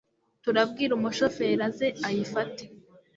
turabwira 0.43 0.91
umushoferi 0.95 1.61
aze 1.69 1.87
ayifate 2.07 2.63